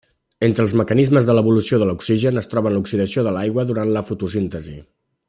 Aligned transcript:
Entre 0.45 0.63
els 0.67 0.71
mecanismes 0.79 1.27
de 1.27 1.35
l'evolució 1.39 1.79
de 1.83 1.87
l'oxigen 1.89 2.43
es 2.43 2.51
troben 2.53 2.75
l'oxidació 2.79 3.29
de 3.29 3.35
l'aigua 3.37 3.67
durant 3.73 3.93
la 3.99 4.07
fotosíntesi. 4.09 4.79